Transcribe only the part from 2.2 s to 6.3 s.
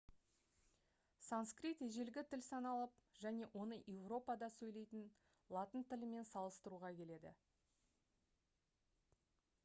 тіл саналып және оны еуропада сөйлейтін латын тілімен